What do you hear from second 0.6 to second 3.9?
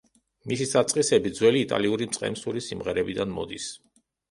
საწყისები ძველი იტალიური მწყემსური სიმღერებიდან მოდის.